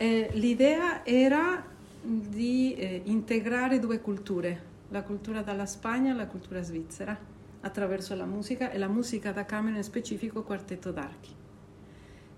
[0.00, 1.60] Eh, l'idea era
[2.00, 7.18] di eh, integrare due culture, la cultura dalla Spagna e la cultura svizzera,
[7.62, 11.34] attraverso la musica e la musica da camera in specifico quartetto d'archi.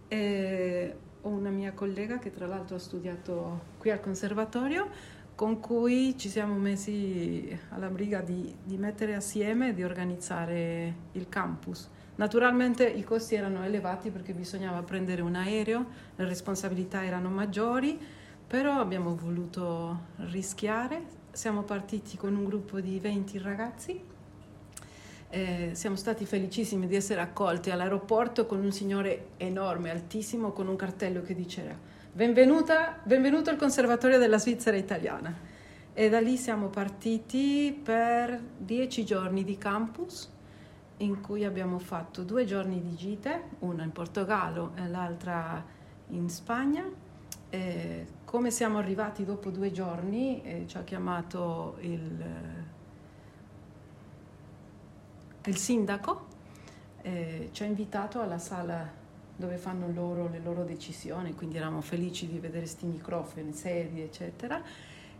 [0.09, 4.89] Eh, ho una mia collega che tra l'altro ha studiato qui al conservatorio
[5.35, 11.29] con cui ci siamo messi alla briga di, di mettere assieme e di organizzare il
[11.29, 11.91] campus.
[12.21, 15.87] Naturalmente i costi erano elevati perché bisognava prendere un aereo,
[16.17, 17.99] le responsabilità erano maggiori,
[18.47, 21.19] però abbiamo voluto rischiare.
[21.33, 24.03] Siamo partiti con un gruppo di 20 ragazzi
[25.31, 30.77] eh, siamo stati felicissimi di essere accolti all'aeroporto con un signore enorme, altissimo, con un
[30.77, 31.75] cartello che diceva
[32.13, 35.35] benvenuto al Conservatorio della Svizzera Italiana.
[35.95, 40.39] E da lì siamo partiti per dieci giorni di campus
[41.01, 45.65] in cui abbiamo fatto due giorni di gite, una in Portogallo e l'altra
[46.09, 46.85] in Spagna.
[47.51, 52.25] E come siamo arrivati dopo due giorni, eh, ci ha chiamato il
[55.47, 56.27] il sindaco
[57.03, 58.99] eh, ci ha invitato alla sala
[59.37, 64.63] dove fanno loro le loro decisioni, quindi eravamo felici di vedere questi microfoni, sedie, eccetera.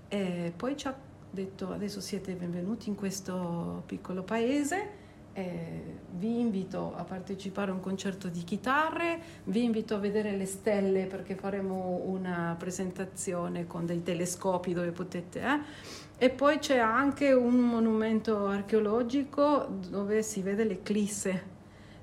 [0.09, 0.95] E poi ci ha
[1.31, 5.00] detto adesso siete benvenuti in questo piccolo paese,
[5.33, 10.47] eh, vi invito a partecipare a un concerto di chitarre, vi invito a vedere le
[10.47, 15.41] stelle perché faremo una presentazione con dei telescopi dove potete...
[15.41, 21.43] Eh, e poi c'è anche un monumento archeologico dove si vede l'eclisse,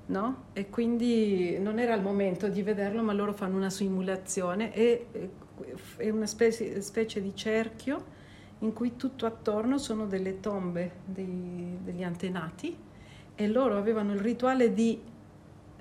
[0.06, 0.46] no?
[0.54, 5.06] E quindi non era il momento di vederlo, ma loro fanno una simulazione e
[5.96, 8.16] è una specie, specie di cerchio
[8.60, 12.76] in cui tutto attorno sono delle tombe dei, degli antenati
[13.40, 15.00] e loro avevano il rituale di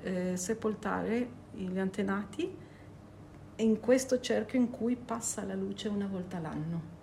[0.03, 2.55] eh, sepoltare gli antenati
[3.55, 6.95] in questo cerchio in cui passa la luce una volta l'anno.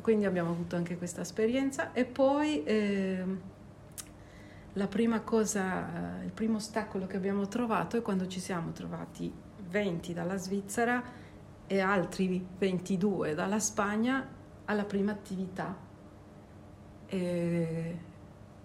[0.00, 3.24] Quindi abbiamo avuto anche questa esperienza e poi eh,
[4.72, 9.32] la prima cosa, il primo ostacolo che abbiamo trovato è quando ci siamo trovati
[9.68, 11.00] 20 dalla Svizzera
[11.64, 14.28] e altri 22 dalla Spagna
[14.64, 15.76] alla prima attività.
[17.06, 18.12] E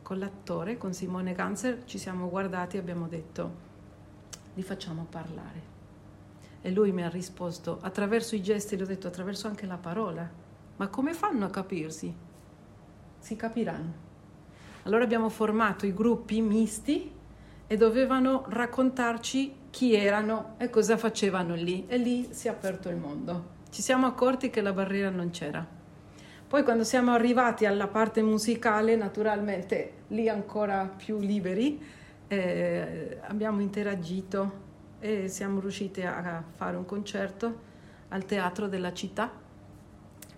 [0.10, 3.68] con l'attore, con Simone Ganser, ci siamo guardati e abbiamo detto
[4.56, 5.62] li facciamo parlare.
[6.62, 10.28] E lui mi ha risposto attraverso i gesti, gli ho detto attraverso anche la parola
[10.78, 12.12] ma come fanno a capirsi?
[13.20, 13.94] Si capiranno.
[14.84, 17.12] Allora abbiamo formato i gruppi misti
[17.68, 22.96] e dovevano raccontarci chi erano e cosa facevano lì e lì si è aperto il
[22.96, 23.58] mondo.
[23.70, 25.78] Ci siamo accorti che la barriera non c'era.
[26.50, 31.80] Poi quando siamo arrivati alla parte musicale, naturalmente lì ancora più liberi,
[32.28, 34.68] eh, abbiamo interagito
[35.00, 37.68] e siamo riusciti a fare un concerto
[38.08, 39.32] al teatro della città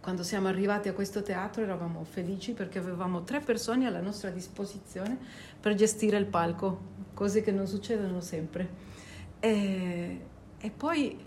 [0.02, 5.18] quando siamo arrivati a questo teatro eravamo felici perché avevamo tre persone alla nostra disposizione
[5.62, 6.82] per gestire il palco,
[7.14, 8.70] cose che non succedono sempre.
[9.40, 10.26] E,
[10.58, 11.18] e poi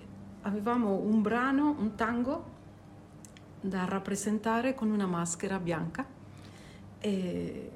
[0.42, 2.53] avevamo un brano, un tango
[3.68, 6.06] da rappresentare con una maschera bianca
[6.98, 7.70] e,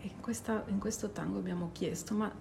[0.00, 2.32] in, questa, in questo tango abbiamo chiesto ma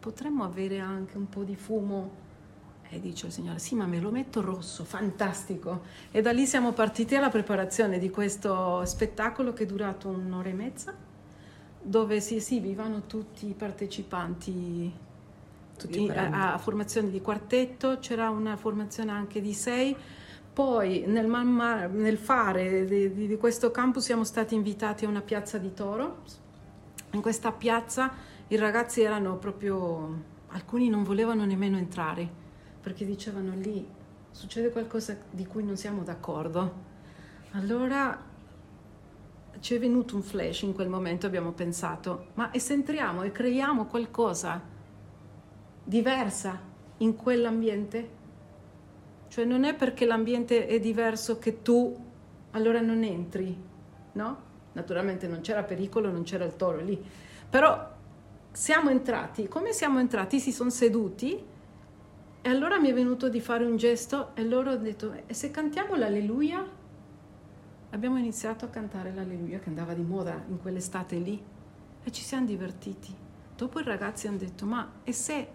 [0.00, 2.26] potremmo avere anche un po' di fumo
[2.90, 5.82] e dice il Signore, sì, ma me lo metto rosso, fantastico.
[6.10, 10.54] E da lì siamo partiti alla preparazione di questo spettacolo che è durato un'ora e
[10.54, 10.94] mezza,
[11.82, 14.92] dove si esibivano tutti i partecipanti
[15.76, 19.94] tutti a, a, formazione di quartetto, c'era una formazione anche di sei.
[20.58, 25.56] Poi nel, nel fare di, di, di questo campus siamo stati invitati a una piazza
[25.56, 26.22] di Toro.
[27.12, 28.12] In questa piazza
[28.48, 32.28] i ragazzi erano proprio, alcuni non volevano nemmeno entrare
[32.80, 33.86] perché dicevano lì
[34.32, 36.74] succede qualcosa di cui non siamo d'accordo.
[37.52, 38.20] Allora
[39.60, 43.30] ci è venuto un flash in quel momento, abbiamo pensato, ma e se entriamo e
[43.30, 44.60] creiamo qualcosa
[45.84, 46.60] diversa
[46.96, 48.17] in quell'ambiente?
[49.38, 51.96] Cioè non è perché l'ambiente è diverso che tu
[52.50, 53.56] allora non entri,
[54.14, 54.38] no?
[54.72, 57.00] Naturalmente non c'era pericolo, non c'era il toro lì,
[57.48, 57.88] però
[58.50, 60.40] siamo entrati, come siamo entrati?
[60.40, 61.40] Si sono seduti
[62.42, 65.52] e allora mi è venuto di fare un gesto e loro hanno detto, e se
[65.52, 66.68] cantiamo l'alleluia?
[67.90, 71.40] Abbiamo iniziato a cantare l'alleluia che andava di moda in quell'estate lì
[72.02, 73.14] e ci siamo divertiti.
[73.54, 75.48] Dopo i ragazzi hanno detto, ma e se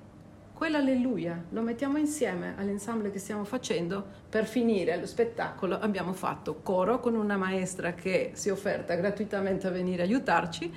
[0.54, 7.00] quell'alleluia lo mettiamo insieme all'ensemble che stiamo facendo, per finire lo spettacolo abbiamo fatto coro
[7.00, 10.72] con una maestra che si è offerta gratuitamente a venire a aiutarci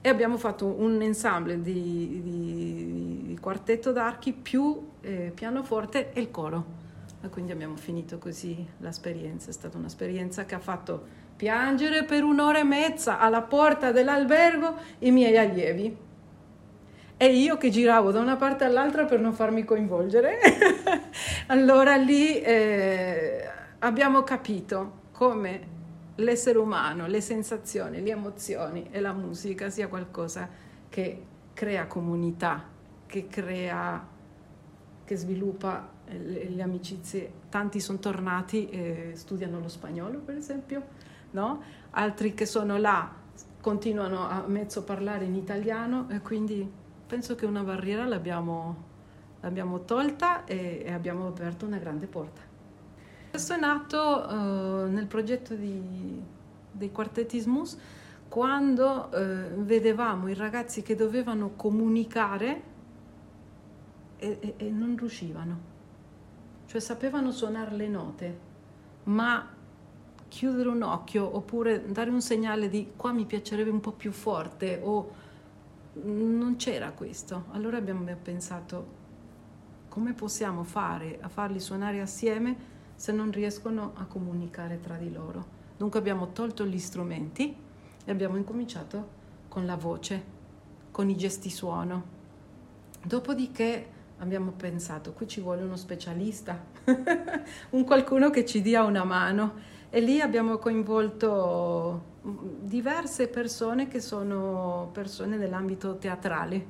[0.00, 6.30] e abbiamo fatto un ensemble di, di, di quartetto d'archi più eh, pianoforte e il
[6.30, 6.84] coro.
[7.22, 9.50] E quindi abbiamo finito così l'esperienza.
[9.50, 15.10] È stata un'esperienza che ha fatto piangere per un'ora e mezza alla porta dell'albergo i
[15.10, 15.96] miei allievi.
[17.18, 20.38] E io che giravo da una parte all'altra per non farmi coinvolgere.
[21.48, 23.48] allora lì eh,
[23.78, 25.74] abbiamo capito come
[26.16, 30.46] l'essere umano, le sensazioni, le emozioni e la musica sia qualcosa
[30.90, 31.22] che
[31.54, 32.64] crea comunità,
[33.06, 34.06] che crea,
[35.02, 37.32] che sviluppa le, le amicizie.
[37.48, 40.82] Tanti sono tornati e studiano lo spagnolo, per esempio,
[41.30, 41.62] no?
[41.92, 43.10] altri che sono là
[43.58, 48.84] continuano a mezzo parlare in italiano e quindi penso che una barriera l'abbiamo,
[49.40, 52.40] l'abbiamo tolta e, e abbiamo aperto una grande porta.
[53.30, 56.22] Questo è nato uh, nel progetto di,
[56.70, 57.78] dei quartettismus
[58.28, 62.62] quando uh, vedevamo i ragazzi che dovevano comunicare
[64.16, 65.74] e, e, e non riuscivano.
[66.66, 68.38] Cioè sapevano suonare le note,
[69.04, 69.48] ma
[70.28, 74.80] chiudere un occhio oppure dare un segnale di qua mi piacerebbe un po' più forte
[74.82, 75.24] o
[76.02, 77.46] non c'era questo.
[77.52, 79.04] Allora abbiamo pensato
[79.88, 85.54] come possiamo fare a farli suonare assieme se non riescono a comunicare tra di loro.
[85.76, 87.54] Dunque abbiamo tolto gli strumenti
[88.04, 89.14] e abbiamo incominciato
[89.48, 90.22] con la voce,
[90.90, 92.14] con i gesti suono.
[93.02, 93.88] Dopodiché
[94.18, 96.62] abbiamo pensato, qui ci vuole uno specialista,
[97.70, 99.54] un qualcuno che ci dia una mano
[99.90, 102.14] e lì abbiamo coinvolto
[102.60, 106.66] diverse persone che sono persone nell'ambito teatrale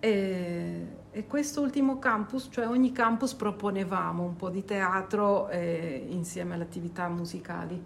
[0.00, 6.64] e, e quest'ultimo campus, cioè ogni campus proponevamo un po' di teatro eh, insieme alle
[6.64, 7.80] attività musicali.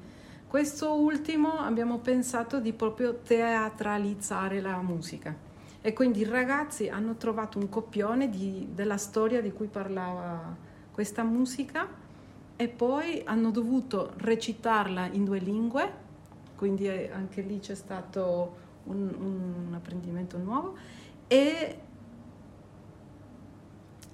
[0.47, 5.35] Questo ultimo abbiamo pensato di proprio teatralizzare la musica
[5.81, 10.57] e quindi i ragazzi hanno trovato un copione di, della storia di cui parlava
[10.91, 11.87] questa musica
[12.57, 16.09] e poi hanno dovuto recitarla in due lingue,
[16.61, 18.55] quindi anche lì c'è stato
[18.85, 18.99] un,
[19.67, 20.77] un apprendimento nuovo
[21.27, 21.79] e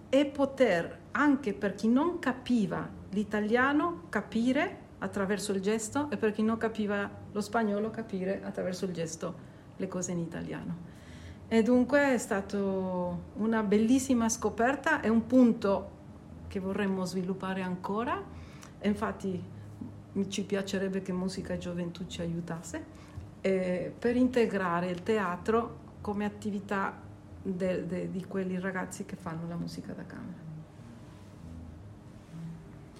[0.08, 6.44] e poter anche per chi non capiva l'italiano capire attraverso il gesto e per chi
[6.44, 9.34] non capiva lo spagnolo capire attraverso il gesto
[9.76, 10.76] le cose in italiano.
[11.48, 15.90] E dunque è stata una bellissima scoperta, è un punto
[16.46, 18.22] che vorremmo sviluppare ancora
[18.82, 19.42] infatti
[20.28, 22.84] ci piacerebbe che Musica Gioventù ci aiutasse
[23.40, 27.00] eh, per integrare il teatro come attività
[27.42, 30.45] de, de, di quei ragazzi che fanno la musica da camera.